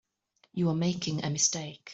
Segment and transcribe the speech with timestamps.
[0.53, 1.89] You are making a mistake.